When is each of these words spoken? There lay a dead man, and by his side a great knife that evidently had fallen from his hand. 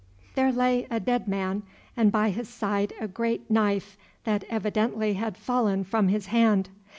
There 0.33 0.51
lay 0.51 0.87
a 0.89 0.99
dead 0.99 1.27
man, 1.27 1.61
and 1.95 2.11
by 2.11 2.31
his 2.31 2.49
side 2.49 2.91
a 2.99 3.07
great 3.07 3.51
knife 3.51 3.97
that 4.23 4.45
evidently 4.49 5.13
had 5.13 5.37
fallen 5.37 5.83
from 5.83 6.07
his 6.07 6.25
hand. 6.25 6.69